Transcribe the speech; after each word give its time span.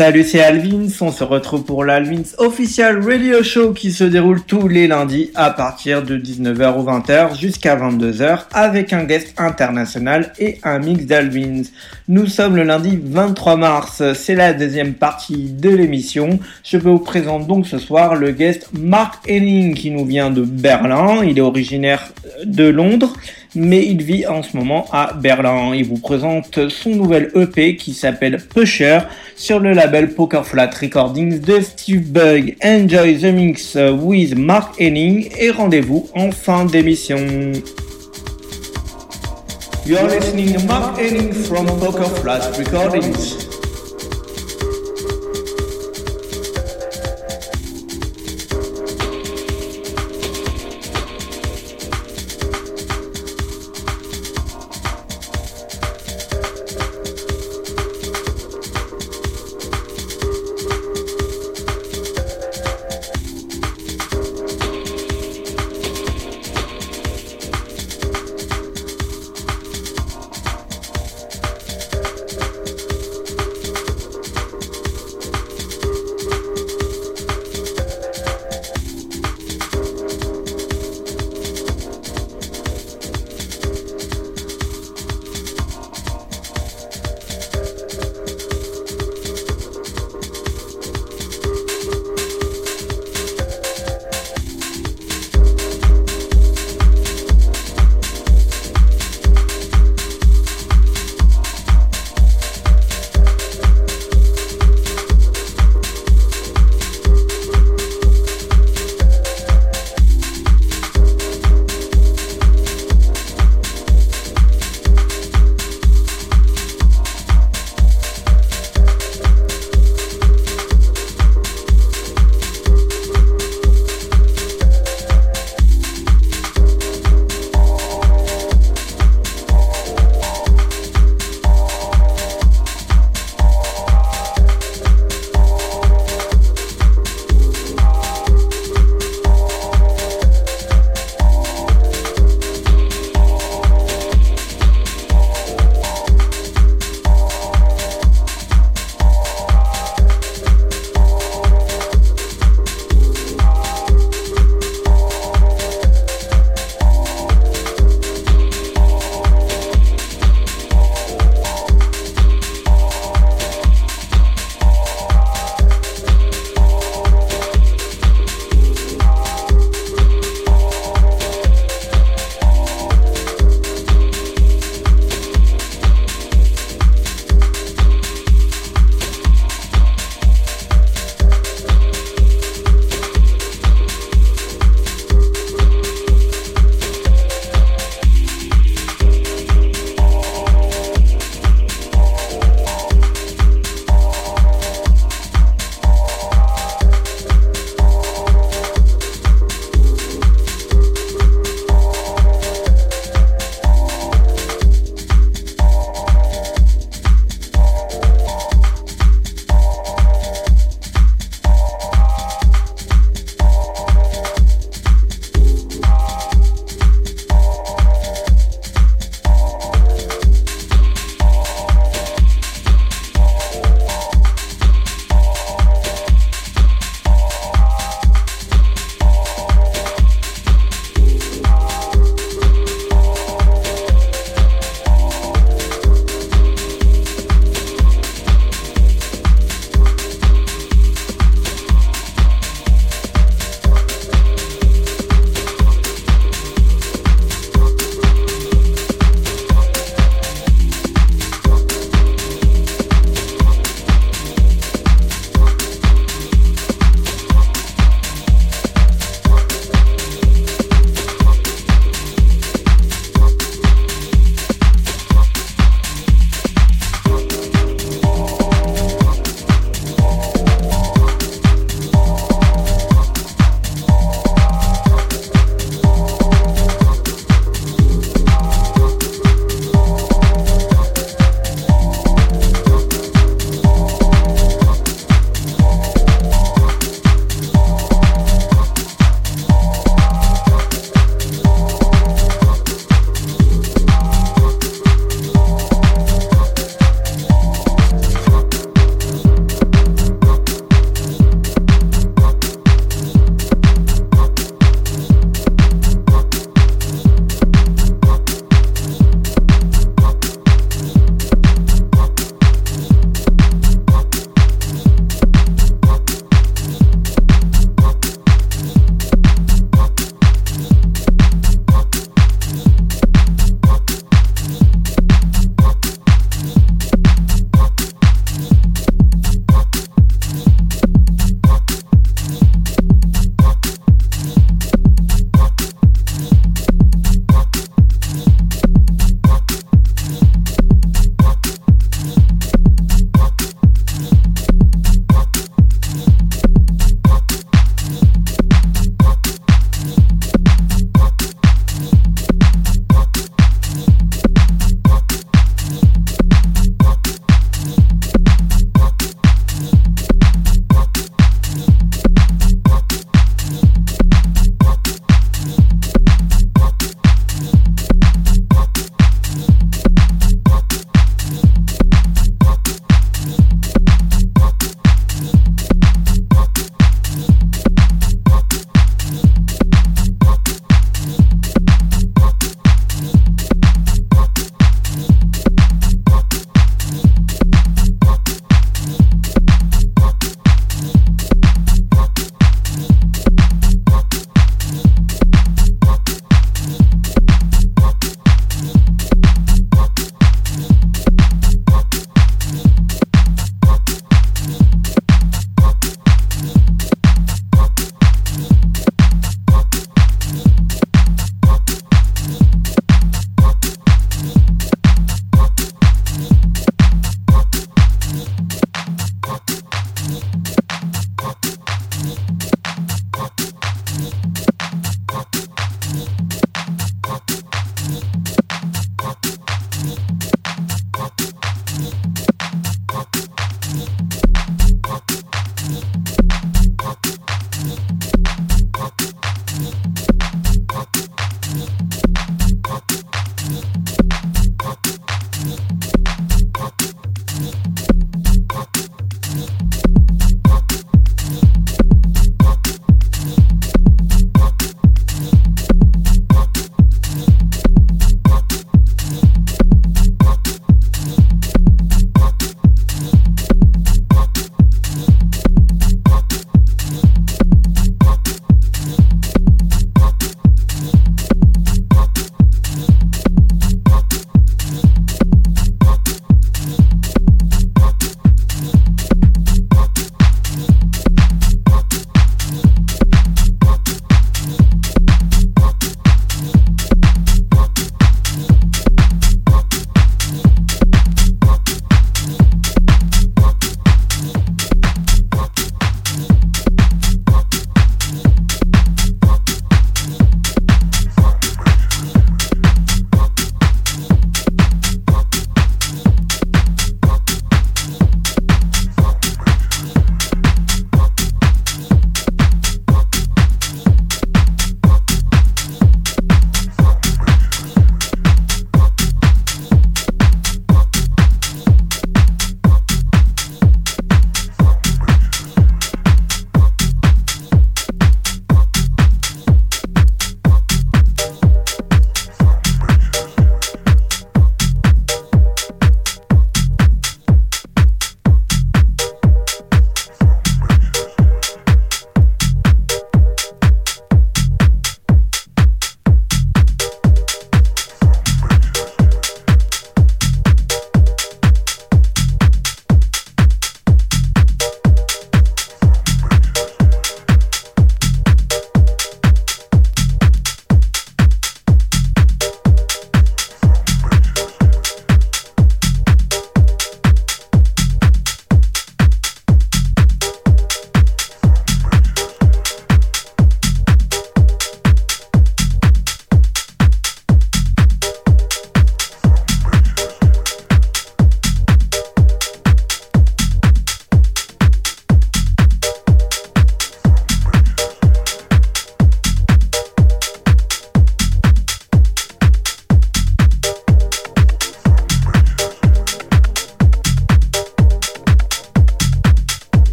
Salut, 0.00 0.24
c'est 0.24 0.40
Alvins. 0.40 0.88
On 1.02 1.12
se 1.12 1.24
retrouve 1.24 1.64
pour 1.64 1.84
l'Alvins 1.84 2.22
Official 2.38 3.06
Radio 3.06 3.42
Show 3.42 3.74
qui 3.74 3.92
se 3.92 4.02
déroule 4.02 4.40
tous 4.40 4.66
les 4.66 4.86
lundis 4.86 5.30
à 5.34 5.50
partir 5.50 6.02
de 6.02 6.16
19h 6.16 6.78
ou 6.78 6.84
20h 6.84 7.38
jusqu'à 7.38 7.76
22h 7.76 8.44
avec 8.54 8.94
un 8.94 9.04
guest 9.04 9.34
international 9.36 10.32
et 10.38 10.58
un 10.64 10.78
mix 10.78 11.04
d'Alvins. 11.04 11.64
Nous 12.08 12.28
sommes 12.28 12.56
le 12.56 12.62
lundi 12.62 12.98
23 12.98 13.56
mars. 13.56 14.02
C'est 14.14 14.34
la 14.34 14.54
deuxième 14.54 14.94
partie 14.94 15.50
de 15.50 15.68
l'émission. 15.68 16.40
Je 16.64 16.78
vous 16.78 16.98
présente 16.98 17.46
donc 17.46 17.66
ce 17.66 17.76
soir 17.76 18.14
le 18.14 18.30
guest 18.30 18.70
Mark 18.72 19.22
Henning 19.28 19.74
qui 19.74 19.90
nous 19.90 20.06
vient 20.06 20.30
de 20.30 20.40
Berlin. 20.40 21.22
Il 21.24 21.36
est 21.36 21.42
originaire 21.42 22.10
de 22.46 22.64
Londres 22.64 23.12
mais 23.54 23.84
il 23.86 24.02
vit 24.02 24.26
en 24.26 24.42
ce 24.42 24.56
moment 24.56 24.86
à 24.92 25.12
Berlin. 25.12 25.72
Il 25.74 25.84
vous 25.84 25.98
présente 25.98 26.68
son 26.68 26.90
nouvel 26.90 27.30
EP 27.34 27.76
qui 27.76 27.94
s'appelle 27.94 28.38
Pusher 28.38 29.00
sur 29.36 29.58
le 29.58 29.72
label 29.72 30.14
Poker 30.14 30.46
Flat 30.46 30.70
Recordings 30.80 31.40
de 31.40 31.60
Steve 31.60 32.10
Bug. 32.10 32.56
Enjoy 32.64 33.18
the 33.18 33.32
mix 33.32 33.76
with 33.76 34.36
Mark 34.36 34.80
Henning 34.80 35.28
et 35.38 35.50
rendez-vous 35.50 36.08
en 36.14 36.30
fin 36.30 36.64
d'émission. 36.64 37.18
You're 39.86 40.06
listening 40.06 40.52
to 40.54 40.66
Mark 40.66 40.98
Henning 40.98 41.32
from 41.32 41.66
Poker 41.66 42.08
Flat 42.20 42.56
Recordings. 42.56 43.49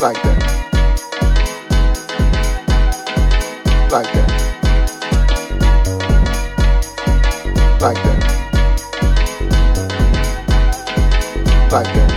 Like 0.00 0.22
that. 0.22 0.38
Like 3.90 4.12
that. 4.12 4.30
Like 7.80 7.96
that. 8.04 8.18
Like 11.72 11.92
that. 11.94 12.12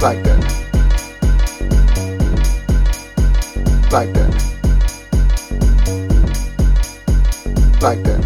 Like 0.00 0.22
that. 0.22 0.42
Like 3.90 4.12
that. 4.14 4.32
Like 7.82 8.02
that. 8.04 8.22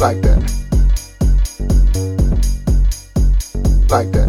Like 0.00 0.20
that. 0.22 0.45
Like 3.96 4.12
that. 4.12 4.28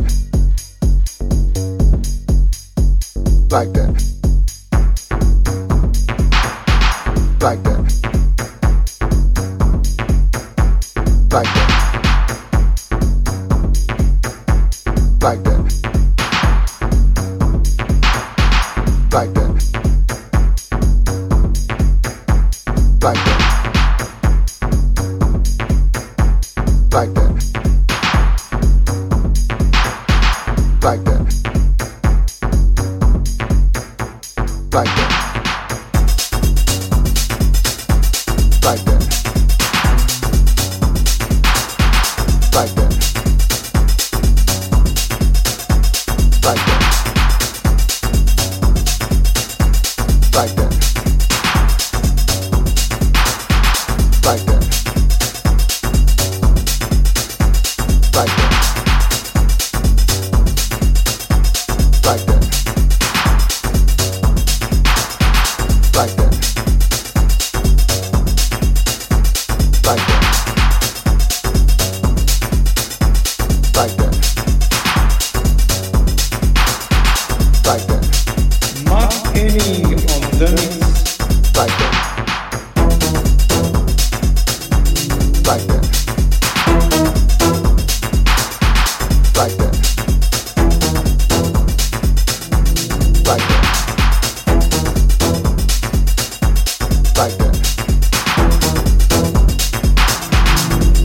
Like 3.51 3.73
that. 3.73 3.96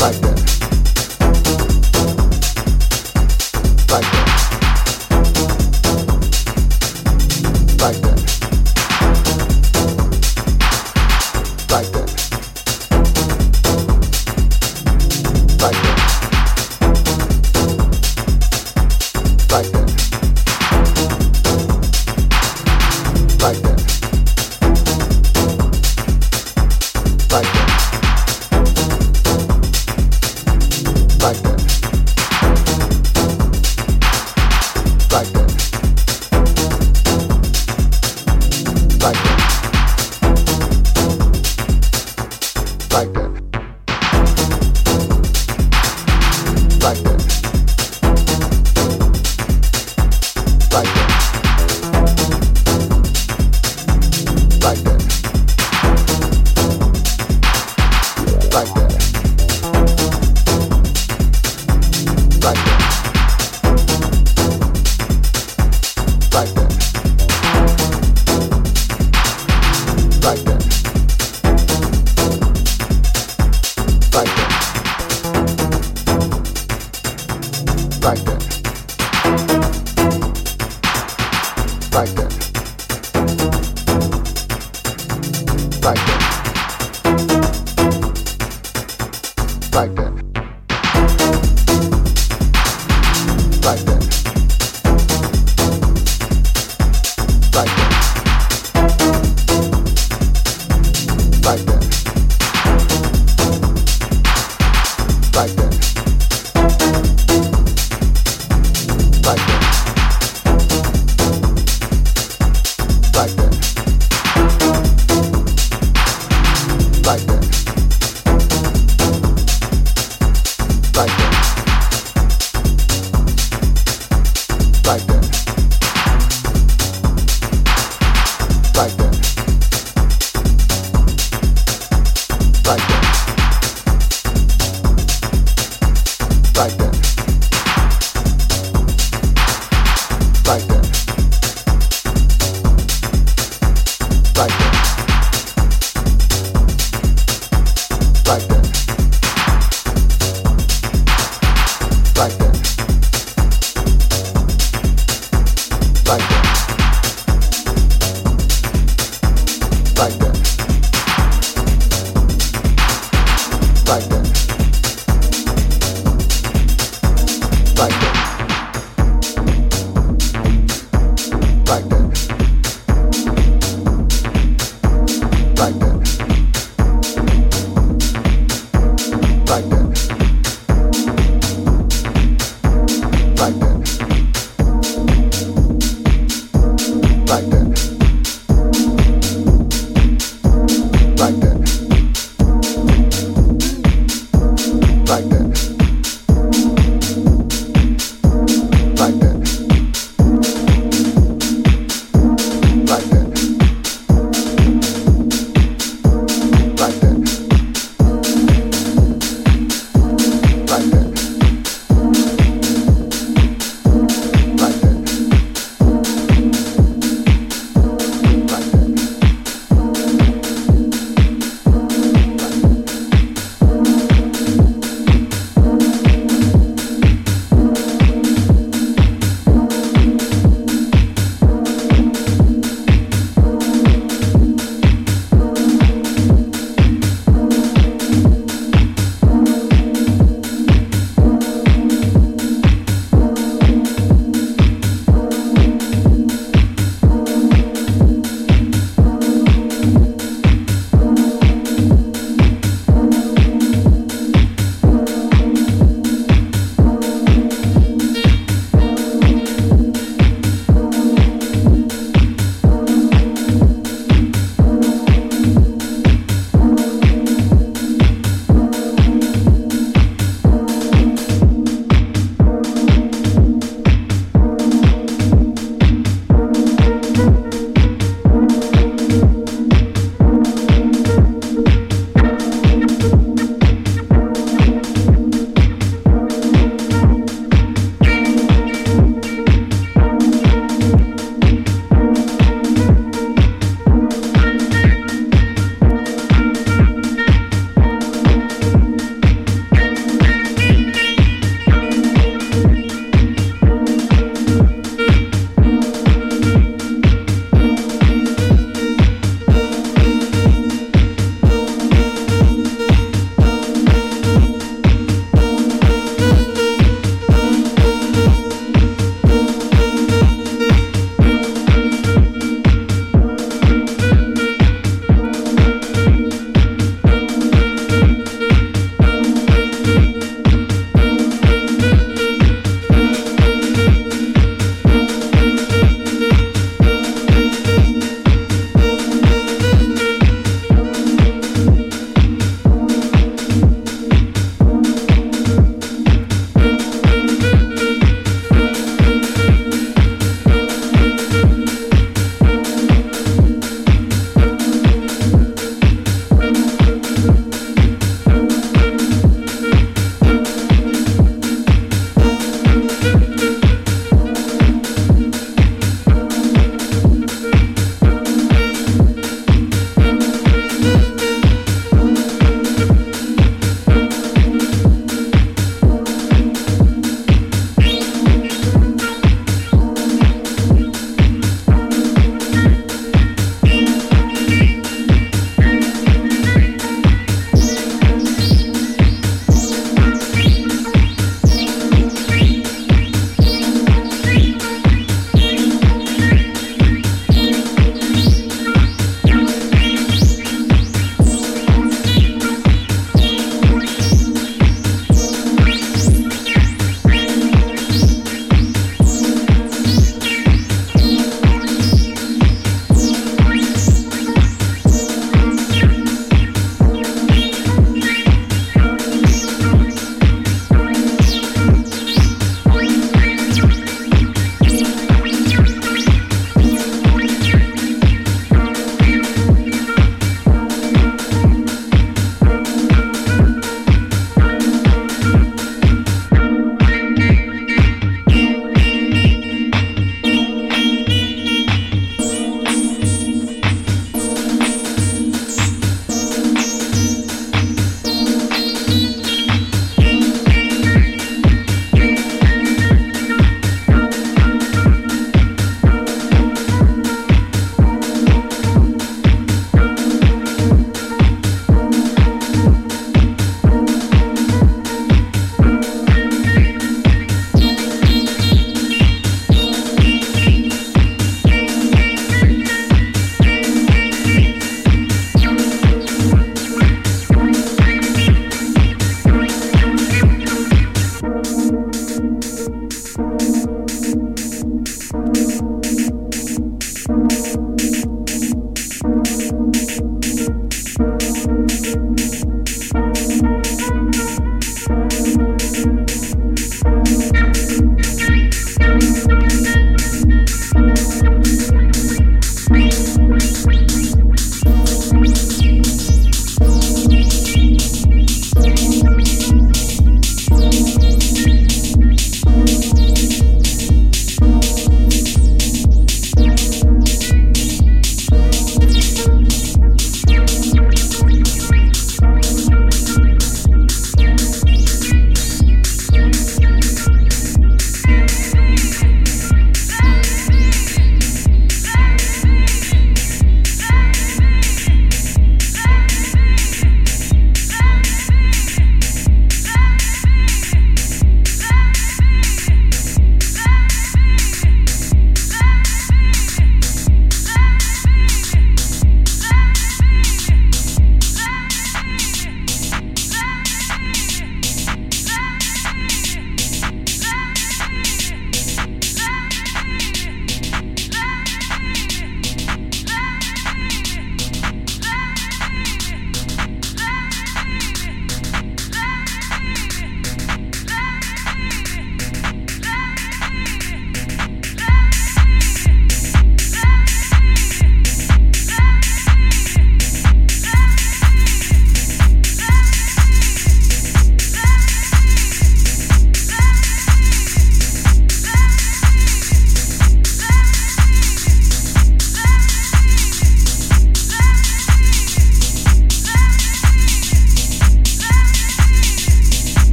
like 0.00 0.18
that. 0.22 0.39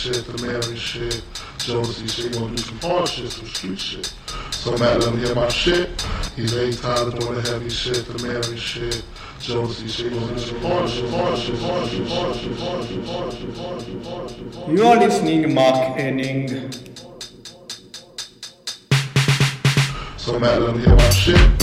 shit, 0.00 0.24
the 0.24 0.46
Mary 0.46 0.76
shit, 0.78 1.22
shit, 1.58 2.32
gonna 2.32 2.56
do 2.56 2.62
some 2.62 2.78
hard 2.78 3.06
shit, 3.06 3.30
some 3.30 3.44
street 3.44 3.78
shit. 3.78 4.14
So 4.50 4.70
let 4.70 5.04
him 5.04 5.18
hear 5.18 5.34
my 5.34 5.48
shit. 5.48 5.90
He's 6.34 6.54
tired 6.80 7.08
of 7.08 7.18
doing 7.18 7.34
the 7.34 7.42
heavy 7.42 7.68
shit, 7.68 8.06
the 8.06 8.26
Mary 8.26 8.56
shit, 8.56 9.04
shit, 9.40 9.54
gonna 9.54 10.32
do 10.32 10.38
some 10.38 10.60
hard 10.62 10.88
shit, 10.88 11.10
hard 11.10 11.38
shit, 11.38 11.58
hard 11.58 11.90
shit, 11.90 12.08
hard 12.08 12.34
shit, 12.34 12.58
hard 12.58 12.86
shit, 12.88 13.06
hard 13.06 13.32
shit, 13.34 13.56
hard 13.58 13.82
shit, 13.82 14.04
hard 14.06 14.30
shit. 14.30 14.78
You 14.78 14.86
are 14.86 14.96
listening, 14.96 15.54
Mark 15.54 15.98
Enning. 15.98 16.72
So 20.16 20.38
let 20.38 20.62
him 20.62 20.80
hear 20.80 20.96
my 20.96 21.10
shit. 21.10 21.59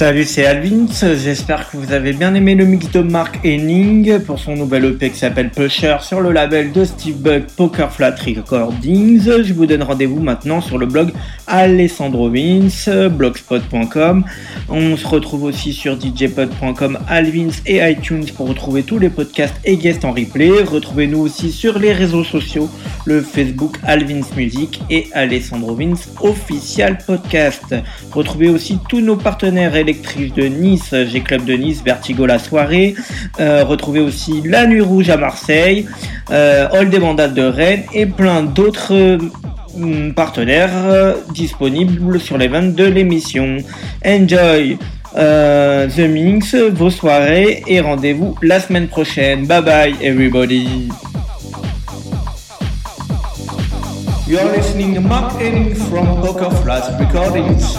Salut, 0.00 0.24
c'est 0.24 0.46
Alvin. 0.46 0.86
J'espère 0.88 1.70
que 1.70 1.76
vous 1.76 1.92
avez 1.92 2.14
bien 2.14 2.34
aimé 2.34 2.54
le 2.54 2.64
mix 2.64 2.90
de 2.90 3.00
Mark 3.00 3.38
Henning 3.44 4.18
pour 4.20 4.38
son 4.38 4.56
nouvel 4.56 4.86
EP 4.86 5.10
qui 5.10 5.18
s'appelle 5.18 5.50
Pusher 5.50 5.98
sur 6.00 6.22
le 6.22 6.32
label 6.32 6.72
de 6.72 6.86
Steve 6.86 7.16
Buck 7.16 7.42
Poker 7.54 7.92
Flat 7.92 8.14
Recordings. 8.14 9.42
Je 9.42 9.52
vous 9.52 9.66
donne 9.66 9.82
rendez-vous 9.82 10.20
maintenant 10.20 10.62
sur 10.62 10.78
le 10.78 10.86
blog 10.86 11.12
Alessandro 11.50 12.30
Vince, 12.30 12.88
blogspot.com. 13.10 14.24
On 14.68 14.96
se 14.96 15.06
retrouve 15.06 15.44
aussi 15.44 15.72
sur 15.72 16.00
djpod.com, 16.00 16.98
Alvins 17.08 17.50
et 17.66 17.78
iTunes 17.90 18.24
pour 18.36 18.48
retrouver 18.48 18.84
tous 18.84 18.98
les 18.98 19.10
podcasts 19.10 19.56
et 19.64 19.76
guests 19.76 20.04
en 20.04 20.12
replay. 20.12 20.62
Retrouvez-nous 20.62 21.18
aussi 21.18 21.50
sur 21.50 21.78
les 21.78 21.92
réseaux 21.92 22.24
sociaux, 22.24 22.70
le 23.04 23.20
Facebook 23.20 23.76
Alvins 23.84 24.26
Music 24.36 24.80
et 24.90 25.08
Alessandro 25.12 25.74
Vince 25.74 26.08
Official 26.20 26.98
Podcast. 27.04 27.74
Retrouvez 28.12 28.48
aussi 28.48 28.78
tous 28.88 29.00
nos 29.00 29.16
partenaires 29.16 29.74
électriques 29.74 30.34
de 30.34 30.44
Nice, 30.44 30.94
G-Club 30.94 31.44
de 31.44 31.54
Nice, 31.54 31.82
Vertigo 31.84 32.26
la 32.26 32.38
soirée. 32.38 32.94
Euh, 33.40 33.64
retrouvez 33.64 34.00
aussi 34.00 34.42
La 34.44 34.66
Nuit 34.66 34.80
Rouge 34.80 35.10
à 35.10 35.16
Marseille, 35.16 35.86
euh, 36.30 36.68
All 36.72 36.90
des 36.90 36.98
Mandats 36.98 37.28
de 37.28 37.42
Rennes 37.42 37.84
et 37.92 38.06
plein 38.06 38.42
d'autres 38.42 38.94
euh, 38.94 39.18
partenaires 40.14 40.70
euh, 40.74 41.14
disponibles 41.32 42.20
sur 42.20 42.38
les 42.38 42.48
ventes 42.48 42.74
de 42.74 42.84
l'émission. 42.84 43.58
Enjoy 44.04 44.78
euh, 45.16 45.88
The 45.88 46.00
Mix, 46.00 46.54
vos 46.54 46.90
soirées 46.90 47.62
et 47.66 47.80
rendez-vous 47.80 48.36
la 48.42 48.60
semaine 48.60 48.88
prochaine. 48.88 49.46
Bye 49.46 49.62
bye 49.62 49.94
everybody. 50.02 50.88
You 54.26 54.38
are 54.38 54.56
listening 54.56 54.94
to 54.94 55.00
Mark 55.00 55.32
Henning 55.40 55.74
from 55.74 56.20
Poker 56.22 56.50
Recordings. 57.00 57.76